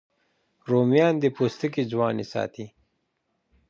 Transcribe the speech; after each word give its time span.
رومیان 0.69 1.15
د 1.19 1.25
پوستکي 1.35 1.83
ځواني 1.91 2.25
ساتي 2.33 2.65